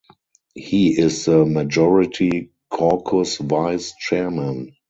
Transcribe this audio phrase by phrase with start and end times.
[0.55, 4.71] He is the Majority Caucus Vice Chairman.